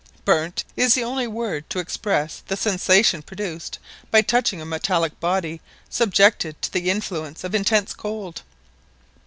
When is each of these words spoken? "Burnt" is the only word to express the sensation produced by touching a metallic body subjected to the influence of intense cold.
"Burnt" 0.25 0.63
is 0.75 0.95
the 0.95 1.03
only 1.03 1.27
word 1.27 1.69
to 1.69 1.77
express 1.77 2.41
the 2.47 2.57
sensation 2.57 3.21
produced 3.21 3.77
by 4.09 4.23
touching 4.23 4.59
a 4.59 4.65
metallic 4.65 5.19
body 5.19 5.61
subjected 5.91 6.59
to 6.63 6.73
the 6.73 6.89
influence 6.89 7.43
of 7.43 7.53
intense 7.53 7.93
cold. 7.93 8.41